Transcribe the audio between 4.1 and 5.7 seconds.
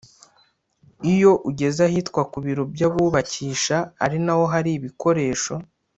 naho hari ibikoresho